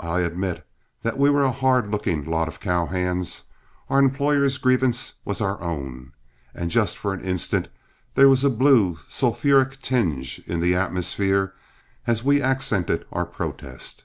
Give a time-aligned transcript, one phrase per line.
[0.00, 0.66] I admit
[1.02, 3.44] that we were a hard looking lot of cow hands,
[3.90, 6.12] our employer's grievance was our own,
[6.54, 7.68] and just for an instant
[8.14, 11.52] there was a blue, sulphuric tinge in the atmosphere
[12.06, 14.04] as we accented our protest.